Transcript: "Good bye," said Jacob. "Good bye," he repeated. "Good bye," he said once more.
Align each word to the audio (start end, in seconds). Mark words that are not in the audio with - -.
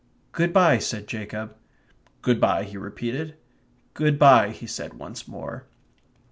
"Good 0.31 0.51
bye," 0.51 0.79
said 0.79 1.05
Jacob. 1.05 1.55
"Good 2.23 2.41
bye," 2.41 2.63
he 2.63 2.75
repeated. 2.75 3.35
"Good 3.93 4.17
bye," 4.17 4.49
he 4.49 4.65
said 4.65 4.95
once 4.95 5.27
more. 5.27 5.67